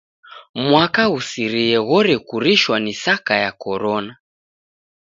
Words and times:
Mwaka 0.63 1.01
ghusirie 1.13 1.77
ghorekurishwa 1.87 2.75
ni 2.83 2.93
saka 3.03 3.33
ya 3.43 3.51
Korona. 3.61 4.13